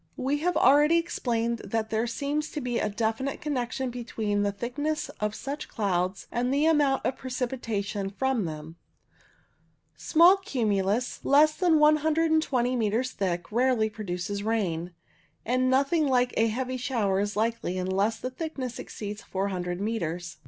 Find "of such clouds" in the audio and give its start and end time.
5.19-6.25